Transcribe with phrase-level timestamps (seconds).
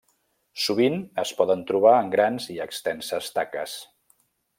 [0.61, 3.77] Sovint es poden trobar en grans i extenses taques.